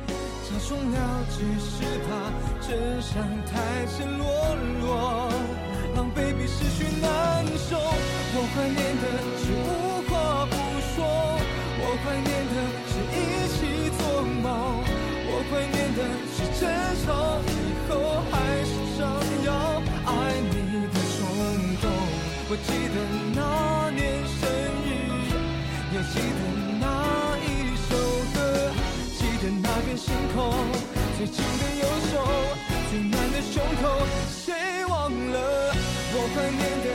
[0.07, 4.23] 假装了解是怕真相太赤裸
[4.81, 5.31] 裸，
[5.95, 7.75] 狼狈比失去难受。
[7.79, 9.05] 我怀念的
[9.39, 10.53] 是无话不
[10.93, 10.95] 说，
[11.81, 13.17] 我怀念的是一
[13.57, 13.57] 起
[13.97, 14.45] 做梦，
[15.25, 16.61] 我怀念的是争
[17.03, 17.66] 吵以
[19.47, 19.51] 要
[20.05, 20.11] 爱
[20.51, 20.53] 你
[20.91, 21.17] 的冲
[21.81, 21.85] 动。
[22.49, 22.95] 我记得
[23.33, 23.39] 那
[23.95, 23.99] 年
[24.37, 24.43] 生
[24.85, 24.87] 日，
[25.93, 26.41] 也记得
[26.83, 26.85] 那
[27.47, 27.47] 一
[27.87, 27.89] 首
[28.35, 28.37] 歌，
[29.17, 29.87] 记得那片。
[29.97, 30.37] 星空，
[31.17, 32.13] 最紧的右手，
[32.91, 33.83] 最暖的胸口，
[34.29, 34.53] 谁
[34.85, 35.73] 忘了？
[36.13, 36.87] 我怀念的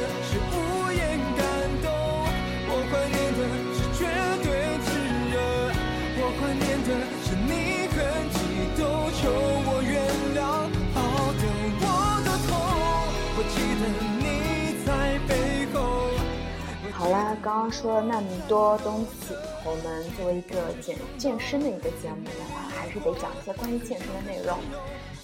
[17.03, 19.35] 好啦，刚刚说了那么多东西，
[19.65, 22.71] 我们作为一个健健身的一个节目的话。
[22.71, 24.57] 还是得讲一些关于健身的内容，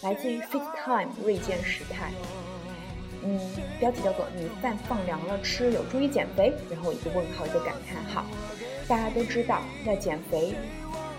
[0.03, 2.11] 来自于 Fit Time 锐健时态。
[3.23, 3.39] 嗯，
[3.79, 8.25] 标题叫做“米饭放凉了吃有助于减肥”，然后一个问号一个感叹号。
[8.89, 10.57] 大家都知道，要减肥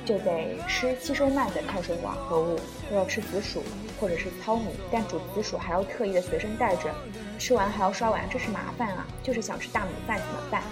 [0.05, 2.59] 就得吃吸收慢的碳水化合物，
[2.89, 3.63] 都要吃紫薯
[3.99, 6.93] 或者是糙米，但煮紫薯还要特意的随身带着，
[7.37, 9.05] 吃完还要刷碗，这是麻烦啊！
[9.21, 10.63] 就是想吃大米饭怎么办？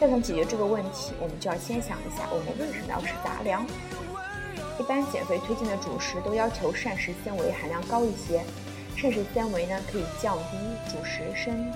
[0.00, 3.66] 要想解决这个问题，我们就要先想一下，我们为什么要吃杂粮？
[4.78, 8.42] 一般减肥推荐的主食都要求膳食纤维含量高一些，
[8.96, 10.56] 膳食纤维呢可以降低
[10.90, 11.70] 主食升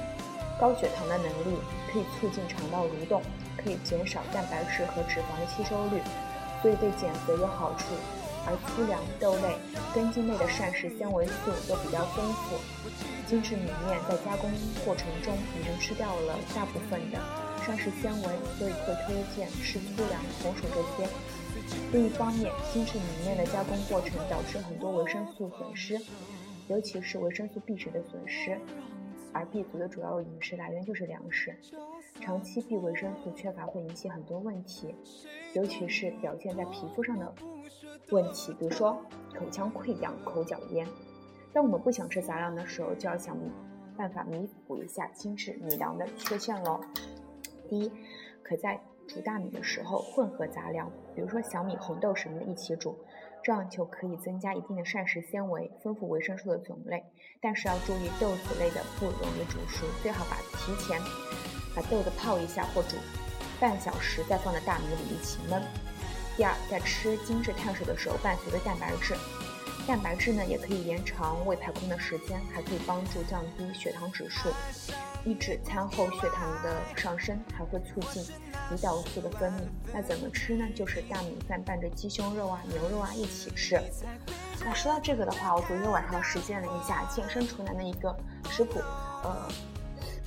[0.58, 1.58] 高血糖的能力，
[1.92, 3.20] 可以促进肠道蠕动，
[3.56, 6.00] 可以减少蛋白质和脂肪的吸收率，
[6.64, 7.92] 所以对减肥有好处。
[8.46, 9.56] 而粗粮、豆类、
[9.94, 12.56] 根茎类的膳食纤维素都比较丰富，
[13.26, 14.50] 精致米面在加工
[14.84, 17.20] 过程中已经吃掉了大部分的
[17.64, 21.10] 膳食纤维，所以会推荐吃粗粮、红薯这些。
[21.92, 25.98] 另一方面，精致米面的加工过程导致很多维生素损失，
[26.68, 28.58] 尤其是维生素 B 群的损失。
[29.32, 31.56] 而 B 族的主要饮食来源就是粮食，
[32.20, 34.94] 长期 B 维生素缺乏会引起很多问题，
[35.52, 37.34] 尤其是表现在皮肤上的
[38.10, 38.92] 问题，比如说
[39.38, 40.86] 口腔溃疡、口角炎。
[41.52, 43.36] 当我们不想吃杂粮的时候，就要想
[43.96, 46.80] 办法弥补一下精致米粮的缺陷喽。
[47.68, 47.92] 第一，
[48.42, 52.98] 可在煮大米的时候混合杂粮，比如说小米、红豆什么的一起煮，
[53.42, 57.04] 这样就可以增加一定的膳食纤维，丰富维生素的种类。
[57.40, 60.98] 但是要注意豆子类的不容易煮熟，最好把提前
[61.74, 62.96] 把豆子泡一下或煮
[63.60, 65.60] 半小时，再放在大米里一起焖。
[66.36, 69.14] 第二，在吃精致碳水的时候伴随着蛋白质，
[69.86, 74.48] 蛋白质呢也可以延长胃排空的时间，还可以帮助降低血糖指数。
[75.26, 78.22] 抑制餐后血糖的上升，还会促进
[78.70, 79.62] 胰岛素的分泌。
[79.90, 80.66] 那怎么吃呢？
[80.74, 83.80] 就是大米饭拌着鸡胸肉啊、牛肉啊一起吃。
[84.62, 88.14] 那说到这个的话，我昨天晚上实践了一下健身厨男的一个
[88.50, 88.80] 食谱。
[89.22, 89.48] 呃，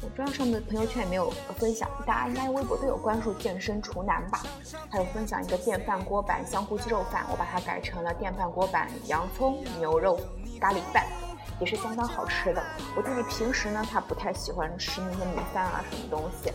[0.02, 4.44] 我不知道上面的朋友圈有没有分享，大家应该微博都有关注健身厨男吧？
[4.90, 10.20] 还有分享一个电饭锅版香菇鸡肉饭，我把它改成了电饭锅版洋葱牛肉
[10.60, 11.06] 咖喱饭。
[11.60, 12.62] 也是相当好吃的。
[12.96, 16.52] 我弟弟平时呢，他不太喜欢吃那些米饭啊什么东西，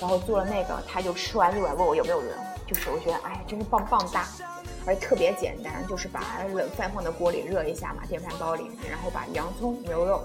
[0.00, 2.30] 然后做了那个，他就吃完就来问我有没有人。
[2.66, 4.26] 就是我觉得，哎，真是棒棒哒，
[4.86, 6.20] 而且特别简单，就是把
[6.54, 10.24] 冷饭放在锅里热一下嘛，电饭煲里，然后把洋葱、牛肉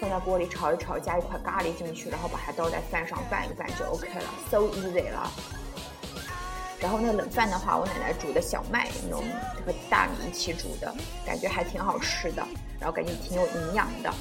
[0.00, 5.30] 放在锅里炒一炒，加一块咖喱进去，然后把它倒在饭上拌一拌就 OK 了，so easy 了。
[6.80, 9.24] 然后那个冷饭的话，我奶奶煮的小麦那种
[9.66, 10.94] 和大米一起煮的，
[11.26, 12.46] 感觉还挺好吃的。
[12.78, 14.14] 然后感觉挺有营养的。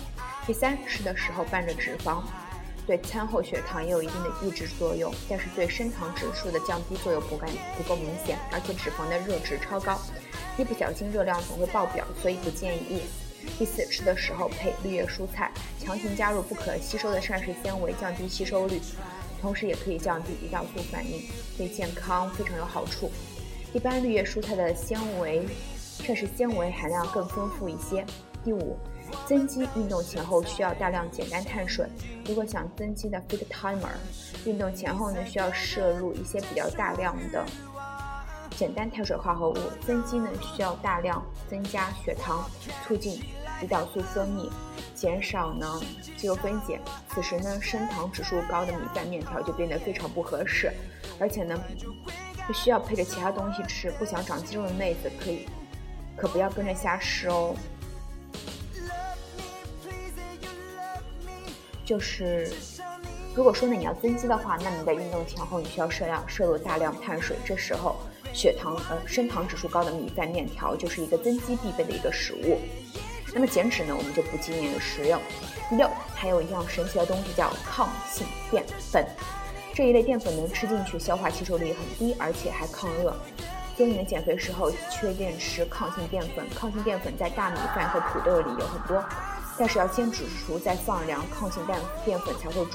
[0.47, 2.23] 第三，吃的时候拌着脂肪，
[2.87, 7.47] 对餐后血糖也有一定的抑制作用，但是对升糖指数的降低作用不干
[7.77, 9.99] 不够明显，而且脂肪的热值超高，
[10.57, 13.03] 一不小心热量总会爆表，所以不建议。
[13.57, 18.79] 第四，吃的时候配绿叶蔬菜，强行加入不可吸收的膳食纤维，降低吸收率，
[19.41, 21.21] 同时也可以降低胰岛素反应，
[21.57, 23.11] 对健康非常有好处。
[23.73, 28.05] 一般绿叶蔬菜的纤维膳食纤维含量更丰富一些。
[28.43, 28.77] 第五，
[29.25, 31.85] 增肌运动前后需要大量简单碳水。
[32.25, 33.89] 如果想增肌的 fit timer，
[34.45, 37.43] 运动前后呢需要摄入一些比较大量的
[38.55, 39.57] 简单碳水化合物。
[39.85, 42.49] 增肌呢需要大量增加血糖，
[42.87, 43.21] 促进
[43.61, 44.49] 胰岛素分泌。
[44.95, 45.79] 减少呢
[46.17, 46.79] 肌肉分解。
[47.13, 50.73] 此时呢，升糖指数高的米饭面条就变得非常不合适，
[51.19, 51.55] 而且呢，
[52.47, 53.91] 不需要配着其他东西吃。
[53.91, 55.47] 不想长肌肉的妹子可以，
[56.15, 57.55] 可不要跟着瞎吃哦。
[61.85, 62.51] 就是，
[63.35, 67.95] 如果说呢你要增肌的话，那你在运动前后你需要摄量摄入大量碳水，这时候
[68.33, 72.59] 血糖呃升糖指数高的米饭面条就是一个增肌必备的一个食物。
[73.37, 75.21] 那么减脂呢，我们就不建议食用。
[75.69, 79.05] 第六，还有一样神奇的东西叫抗性淀粉，
[79.75, 83.15] 这一类淀粉呢吃进去消化吸收率很低，而且还抗饿。
[83.77, 86.47] 所以呢，减肥时候缺电吃抗性淀粉。
[86.55, 89.05] 抗性淀粉在大米饭和土豆里有很多。
[89.55, 92.71] 但是要先煮熟再放凉，抗性淀淀粉才会出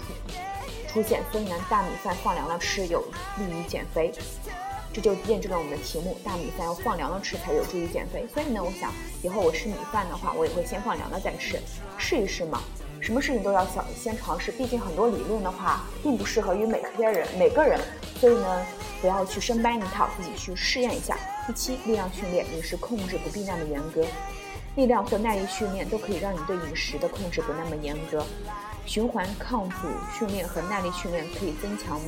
[0.86, 1.20] 出现。
[1.32, 3.04] 所以呢，大米饭放凉了吃有
[3.36, 4.12] 利于减肥，
[4.92, 8.26] 这就验证了我们的题目：大米饭要放凉了吃才有助于减肥。
[8.32, 11.58] 所以呢，我想以后我吃米饭的话，我也会先放凉了再吃，
[11.96, 12.60] 试一试嘛。
[13.00, 17.80] 什么事情都要想先尝试，毕竟很多理论的话并不适合于每个人每个人。
[18.20, 18.66] 所以呢，
[19.00, 21.16] 不要去生搬硬套，自己去试验一下。
[21.46, 24.06] 第七，力量训练饮食控制不必那么严格。
[24.76, 28.24] 力量和耐力训练都可以让你对饮食的控制不那么严格。
[28.86, 29.76] 循环抗阻
[30.18, 32.00] 训练和耐力训练可以增强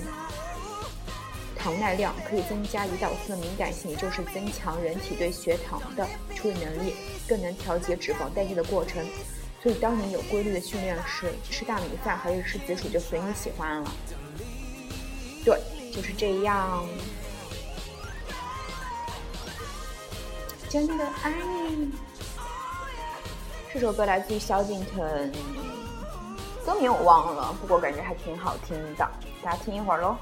[1.65, 6.95] 糖耐量，可以增加胰岛素的敏感性，就是增强人体对血糖的处理能力，
[7.27, 9.03] 更能调节脂肪代谢的过程。
[9.63, 13.91] 所以，当你有规律的训练时，吃大米饭还是吃紫薯就随你喜欢了。
[15.43, 15.59] 对，
[15.91, 16.87] 就是这样。
[20.69, 21.33] 真的爱
[21.71, 21.93] 你。
[23.73, 25.33] 这首歌来自于萧敬腾，
[26.67, 29.09] 歌名我忘了，不过感觉还挺好听的，
[29.43, 30.15] 大家听一会儿喽。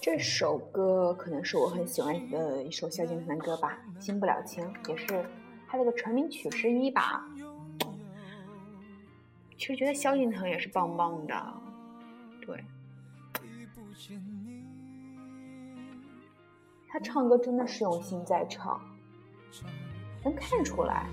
[0.00, 5.24] 这首歌可能是我很喜欢的一首萧敬腾的歌吧，《新不了情》也是
[5.68, 7.26] 他的个成名曲之一吧。
[9.56, 11.54] 其实觉得萧敬腾也是棒棒的，
[12.40, 12.64] 对，
[16.88, 18.80] 他唱歌真的是用心在唱，
[20.24, 21.06] 能看出来。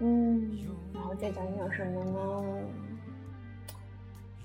[0.00, 0.58] 嗯，
[0.92, 2.87] 然后再讲讲什么呢？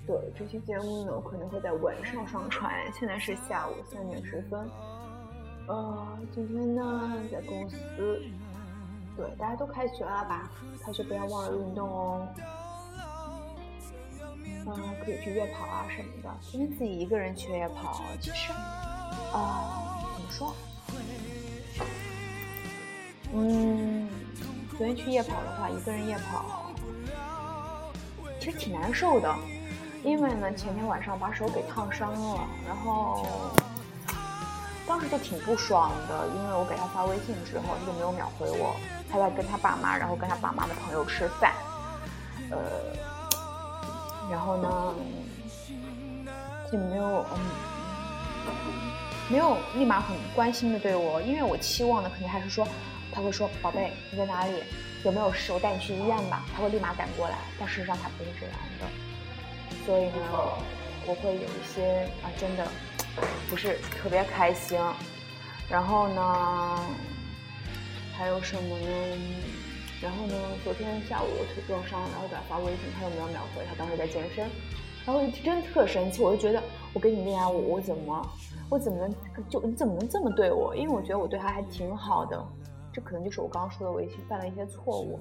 [0.06, 2.70] 对这期节目呢，可能会在晚上上传。
[2.92, 4.68] 现在是下午三点十分。
[5.66, 8.22] 呃，今天呢在公司，
[9.16, 10.50] 对大家都开学了吧？
[10.82, 12.28] 开学不要忘了运动哦。
[14.66, 16.30] 嗯，可以去夜跑啊什么的。
[16.42, 18.52] 今天自己一个人去夜跑，其实，
[19.32, 20.54] 啊，怎么说？
[23.32, 24.08] 嗯，
[24.76, 26.70] 昨天去夜跑的话，一个人夜跑，
[28.38, 29.34] 其实挺难受的。
[30.04, 33.26] 因为呢，前天晚上把手给烫伤了，然后
[34.86, 36.28] 当时就挺不爽的。
[36.28, 38.76] 因为我给他发微信之后，他就没有秒回我。
[39.10, 41.54] 他在跟他爸妈，然后跟他爸妈的朋友吃饭，
[42.50, 42.58] 呃，
[44.30, 44.94] 然后呢，
[46.70, 47.40] 就没有嗯，
[49.30, 52.68] 没有立马很关心的对我，因为我期望的肯定还是说，
[53.10, 54.62] 他会说宝贝你在哪里，
[55.02, 57.38] 有没有事，我带你去医院吧，他会立马赶过来。
[57.58, 59.13] 但事实上他不是这样的。
[59.84, 60.16] 所以呢，
[61.06, 62.66] 我会有一些啊，真的
[63.48, 64.78] 不是特别开心。
[65.68, 66.78] 然后呢，
[68.12, 68.86] 还有什么呢？
[70.02, 73.64] 然后呢，昨天下午我腿撞伤，然后给他发微信，他又没有秒回。
[73.66, 74.48] 他当时在健身，
[75.06, 76.62] 然后真特生气，我就觉得
[76.92, 78.30] 我跟你恋爱，我我怎么
[78.68, 79.14] 我怎么能
[79.48, 80.76] 就你怎么能这么对我？
[80.76, 82.42] 因为我觉得我对他还挺好的，
[82.92, 85.18] 这可能就是我刚刚说的微信犯了一些错误。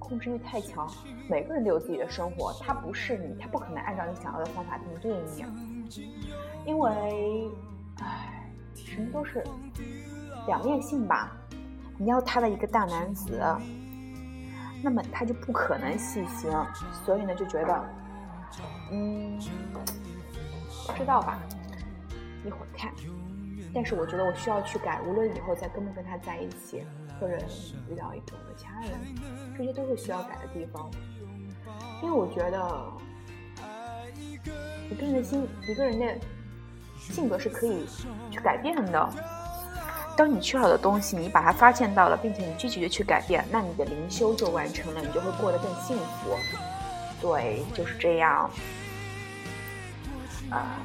[0.00, 0.90] 控制欲太强，
[1.28, 5.44] 每个人都有自己的生活，他不是你，他不可能按照你想要的方法这么对你，
[6.66, 7.48] 因为，
[8.00, 9.44] 唉，什么都是
[10.48, 11.36] 两面性吧。
[11.96, 13.40] 你要他的一个大男子，
[14.82, 16.50] 那么他就不可能细心，
[17.04, 17.84] 所以呢，就觉得，
[18.90, 19.38] 嗯，
[20.86, 21.38] 不知道吧，
[22.44, 22.90] 一会儿看。
[23.74, 26.84] 但是我觉得我需要去改，无论以后再跟不跟他在一起。
[27.20, 27.36] 或者
[27.90, 28.92] 遇到一个其他人，
[29.54, 30.90] 这些都是需要改的地方。
[32.02, 32.90] 因为我觉得
[34.90, 36.14] 一个人的心，一个人的
[36.98, 37.84] 性格是可以
[38.30, 39.10] 去改变的。
[40.16, 46.34] 当你缺少的东西，你把它发现到了，并且你积极的去改变，那你的灵修就完成了，你就会过得更幸福。
[47.20, 48.50] 对，就是这样。
[50.48, 50.80] 啊，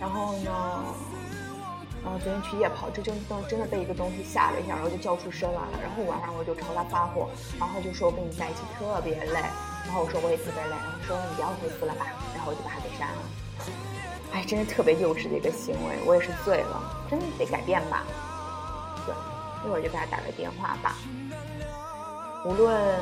[0.00, 0.84] 然后呢，
[2.04, 5.78] 然后昨天去夜跑，这真的真的被一个东西吓了一下，然后就叫出声来了。
[5.82, 9.40] 然后晚上我就朝他发火，然后他就说我跟你在一起特别累。
[9.86, 13.22] 然后我说我也特别累，然后说你不要回复了吧，然后我就把他给删了。
[14.32, 18.04] 哎，真是特别幼稚的一个行为，我也是醉了，真的得改变吧。
[19.06, 19.14] 对，
[19.64, 20.96] 一会儿就给他打个电话吧。
[22.44, 23.00] 无论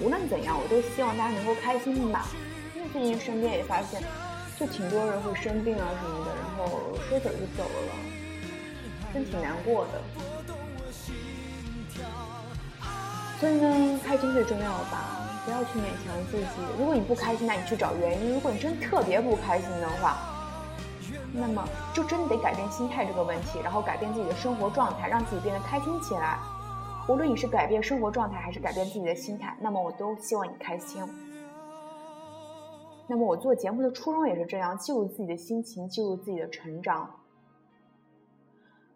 [0.00, 2.26] 无论怎样，我都希望大家能够开心吧。
[2.74, 4.02] 因为最近身边也发现，
[4.58, 7.94] 就挺多人会生病啊什么的，然后说走就走了，
[9.14, 10.00] 真挺难过的。
[13.38, 16.46] 所以呢，开心最重要吧，不要去勉强自己。
[16.76, 18.34] 如果你不开心，那你去找原因。
[18.34, 20.16] 如果你真特别不开心的话。
[21.30, 26.38] 那么就真的得改变心态这个问题，然后改变自己的生活状态，让自己变得开心起来。
[27.06, 31.02] 无论你是改变生活状态，还是改变自己的心态，那么我都希望你开心。
[33.10, 37.10] 那么我做节目的初衷也是这样，记录自己的心情，记录自己的成长。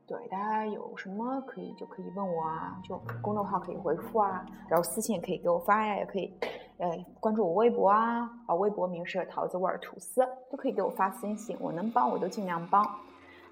[0.06, 6.32] 对，大家有什么可以就可以问我啊，就公众号可以回复啊，然后私信也可以给我发呀，也可以。
[6.78, 6.90] 呃，
[7.20, 12.84] 关注我微博啊，啊，微博名是桃子味儿吐司，都可以给我发私信，我能帮我都尽量帮。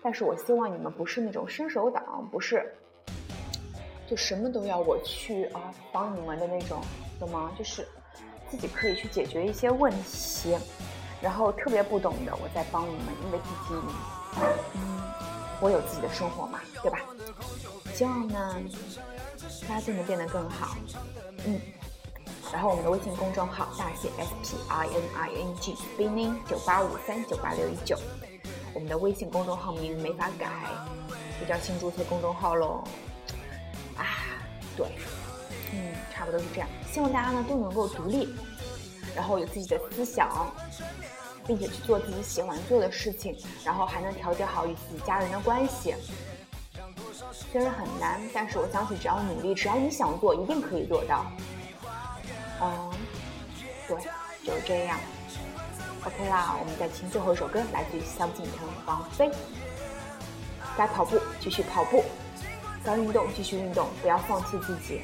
[0.03, 2.75] 但是我希望你们不是那种伸手党，不是，
[4.07, 6.81] 就什么都要我去啊帮你们的那种，
[7.21, 7.53] 懂吗？
[7.57, 7.87] 就是
[8.51, 10.57] 自己可以去解决一些问题，
[11.20, 13.82] 然后特别不懂的我再帮你们，因为毕竟，
[14.74, 15.03] 嗯，
[15.61, 16.98] 我有自己的生活嘛，对吧？
[17.94, 18.57] 希望呢，
[19.68, 20.76] 大家都能变得更好，
[21.46, 21.61] 嗯。
[22.53, 27.96] 然后我们的微信公众号大写 S P I N I N G spinning 九八五三九八六一九，
[28.74, 30.48] 我们的微信公众号名没法改，
[31.40, 32.82] 就叫新注册公众号喽。
[33.96, 34.03] 啊，
[34.76, 34.88] 对，
[36.21, 36.68] 差不多是这样。
[36.93, 38.29] 希望大家呢都能够独立，
[39.16, 40.53] 然后有自己的思想，
[41.47, 45.95] 并且去做自己喜欢做的事情，然后还能调节好与自己家人的关系。
[47.51, 51.25] 虽然很难，但是我相信只要努力，只要你想做，一定可以做到。
[52.61, 52.91] 嗯，
[53.89, 53.97] 对，
[54.45, 55.01] 就是这样。
[56.05, 59.31] OK 啦，我们再听最后一首歌，来自于萧敬腾、王菲。
[60.77, 62.05] 该跑步继续跑步，
[62.85, 65.01] 该运动继续运动，不要放弃自己，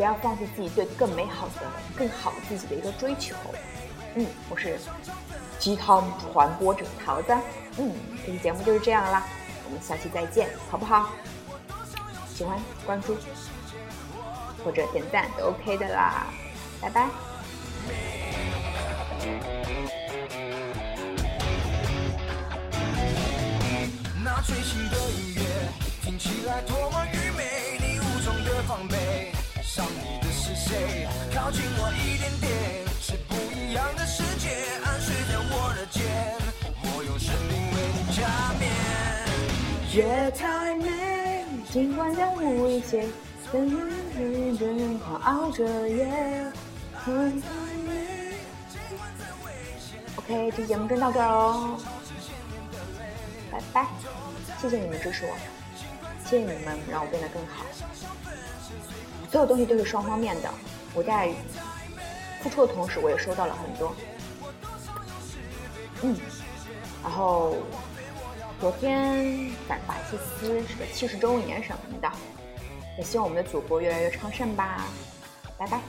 [0.00, 1.60] 不要放弃自己对更美好的、
[1.94, 3.36] 更好自己的一个追求。
[4.14, 4.78] 嗯，我是
[5.58, 7.36] 鸡汤传播者桃子。
[7.76, 7.92] 嗯，
[8.24, 9.22] 这期节目就是这样啦，
[9.66, 11.10] 我们下期再见，好不好？
[12.34, 13.14] 喜欢关注。
[14.64, 16.28] 或者点赞都 OK 的啦，
[16.80, 17.06] 拜拜。
[24.24, 25.42] 那最新的音乐
[26.00, 29.30] 听起来多么愚昧，你无从的防备，
[29.72, 31.06] 上你的是谁？
[31.32, 32.50] 靠近我一点点，
[33.00, 34.48] 是不一样的世界，
[34.84, 36.02] 按随着我的肩，
[36.82, 38.26] 我用生命为你加
[38.58, 38.66] 冕。
[39.94, 43.06] 夜太美，尽管将无一切。
[45.22, 46.52] 熬着夜。
[50.16, 51.78] OK，这节目就到这儿哦，
[53.52, 53.86] 拜拜！
[54.60, 55.36] 谢谢你们支持我，
[56.28, 57.64] 谢谢你们让我变得更好。
[59.30, 60.50] 所有东西都是双方面的，
[60.92, 61.30] 我在
[62.42, 63.94] 付出的同时，我也收到了很多。
[66.02, 66.16] 嗯，
[67.02, 67.56] 然后
[68.60, 72.10] 昨天反法西斯是个七十周年什么的。
[72.98, 74.84] 也希望我们的祖国越来越昌盛吧，
[75.56, 75.80] 拜拜。